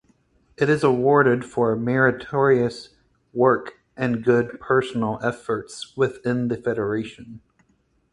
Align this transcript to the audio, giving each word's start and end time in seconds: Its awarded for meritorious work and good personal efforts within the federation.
Its 0.57 0.81
awarded 0.81 1.45
for 1.45 1.75
meritorious 1.75 2.89
work 3.33 3.75
and 3.95 4.23
good 4.23 4.59
personal 4.59 5.19
efforts 5.21 5.95
within 5.95 6.47
the 6.47 6.57
federation. 6.57 7.39